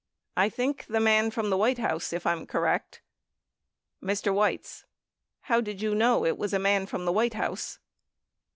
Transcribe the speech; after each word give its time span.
I 0.35 0.49
think 0.49 0.87
the 0.87 0.99
man 0.99 1.29
from 1.29 1.51
the 1.51 1.57
White 1.57 1.77
House, 1.77 2.11
if 2.11 2.25
I'm 2.25 2.47
correct. 2.47 3.01
Mr. 4.01 4.33
Weitz. 4.33 4.83
How 5.41 5.61
did 5.61 5.79
you 5.79 5.93
know 5.93 6.25
it 6.25 6.39
was 6.39 6.53
a 6.53 6.57
man 6.57 6.87
from 6.87 7.05
the 7.05 7.11
"White 7.13 7.35
House? 7.35 7.77